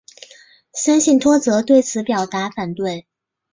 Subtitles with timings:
[0.73, 3.05] 森信托则对此表达反对。